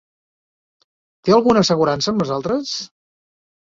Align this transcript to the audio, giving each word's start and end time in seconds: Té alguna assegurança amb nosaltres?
Té 1.29 1.37
alguna 1.37 1.65
assegurança 1.67 2.13
amb 2.17 2.27
nosaltres? 2.27 2.77